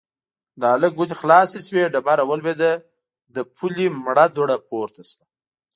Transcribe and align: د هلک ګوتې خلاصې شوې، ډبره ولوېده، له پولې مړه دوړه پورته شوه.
د 0.59 0.61
هلک 0.73 0.91
ګوتې 0.97 1.15
خلاصې 1.21 1.59
شوې، 1.67 1.83
ډبره 1.93 2.23
ولوېده، 2.27 2.71
له 3.35 3.41
پولې 3.55 3.87
مړه 4.03 4.25
دوړه 4.35 4.57
پورته 4.69 5.01
شوه. 5.09 5.23